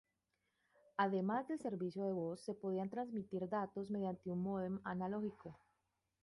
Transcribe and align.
Además 0.97 1.47
del 1.47 1.59
servicio 1.59 2.03
de 2.03 2.11
voz, 2.11 2.41
se 2.43 2.55
podían 2.55 2.89
transmitir 2.89 3.47
datos 3.47 3.91
mediante 3.91 4.31
un 4.31 4.41
módem 4.41 4.79
analógico. 4.83 5.59